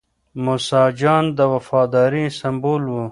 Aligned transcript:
موسی 0.43 0.83
جان 0.99 1.23
د 1.37 1.39
وفادارۍ 1.53 2.25
سمبول 2.39 2.83
و. 2.89 2.95